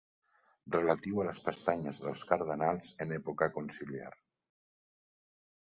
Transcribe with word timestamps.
Relatiu 0.75 1.21
a 1.23 1.25
les 1.27 1.41
pestanyes 1.49 1.99
dels 2.07 2.23
cardenals 2.33 2.91
en 3.07 3.15
època 3.19 3.53
conciliar. 3.61 4.13